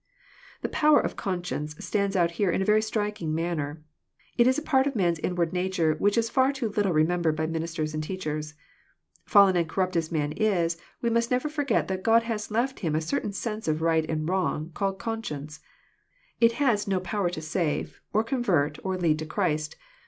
The 0.63 0.67
power 0.69 0.99
of 0.99 1.15
conscience 1.15 1.75
stands 1.77 2.15
out 2.15 2.31
here 2.31 2.49
in 2.49 2.59
a 2.59 2.65
very 2.65 2.81
striking 2.81 3.35
manner. 3.35 3.83
It 4.35 4.47
is 4.47 4.57
a 4.57 4.63
part 4.63 4.87
of 4.87 4.95
man's 4.95 5.19
inward 5.19 5.53
nature 5.53 5.93
which 5.93 6.17
is 6.17 6.27
far 6.27 6.51
too 6.51 6.69
little 6.69 6.91
remembered 6.91 7.35
by 7.35 7.45
ministers 7.45 7.93
and 7.93 8.01
teachers. 8.03 8.55
Fallen 9.27 9.55
and 9.55 9.69
cor 9.69 9.83
rupt 9.85 9.95
as 9.95 10.11
man 10.11 10.31
is, 10.31 10.75
we 11.03 11.11
must 11.11 11.29
never 11.29 11.49
forget 11.49 11.87
that 11.87 12.01
God 12.01 12.23
has 12.23 12.49
left 12.49 12.79
him 12.79 12.95
a 12.95 12.99
certain 12.99 13.31
sense 13.31 13.67
of 13.67 13.83
right 13.83 14.09
and 14.09 14.27
wrong, 14.27 14.71
called 14.73 14.97
conscience. 14.97 15.59
It 16.39 16.53
has 16.53 16.87
no 16.87 16.99
power 16.99 17.29
to 17.29 17.39
save, 17.41 18.01
or 18.11 18.23
convert, 18.23 18.79
or 18.83 18.97
lead 18.97 19.19
to 19.19 19.27
Christ. 19.27 19.75